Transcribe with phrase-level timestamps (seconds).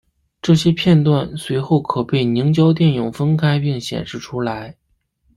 [0.41, 4.75] 这些片断随后可被凝胶电泳分开并显示出来。